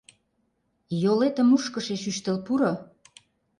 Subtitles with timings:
[1.01, 2.73] —Йолетым мушкышеш ӱштыл пӱрӧ.